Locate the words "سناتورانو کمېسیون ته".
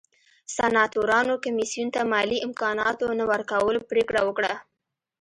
0.55-2.01